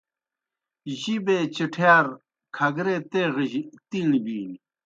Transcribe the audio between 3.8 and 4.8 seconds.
تِیݨیْ بِینیْ